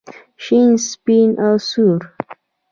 شین 0.43 0.69
سپین 0.89 1.29
او 1.45 1.53
سور. 1.69 2.01